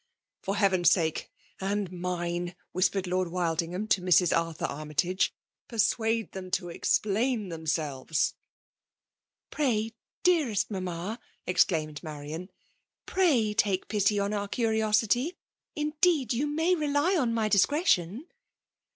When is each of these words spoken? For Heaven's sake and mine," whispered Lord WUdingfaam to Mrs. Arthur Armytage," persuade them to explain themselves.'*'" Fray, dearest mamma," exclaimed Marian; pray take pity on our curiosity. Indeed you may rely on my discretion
For 0.41 0.55
Heaven's 0.55 0.89
sake 0.89 1.29
and 1.59 1.91
mine," 1.91 2.55
whispered 2.71 3.05
Lord 3.05 3.27
WUdingfaam 3.27 3.87
to 3.89 4.01
Mrs. 4.01 4.35
Arthur 4.35 4.65
Armytage," 4.65 5.31
persuade 5.69 6.31
them 6.31 6.49
to 6.57 6.69
explain 6.69 7.49
themselves.'*'" 7.49 8.33
Fray, 9.51 9.93
dearest 10.23 10.71
mamma," 10.71 11.19
exclaimed 11.45 12.01
Marian; 12.01 12.49
pray 13.05 13.53
take 13.53 13.87
pity 13.87 14.17
on 14.19 14.33
our 14.33 14.47
curiosity. 14.47 15.37
Indeed 15.75 16.33
you 16.33 16.47
may 16.47 16.73
rely 16.73 17.15
on 17.15 17.31
my 17.31 17.47
discretion 17.47 18.25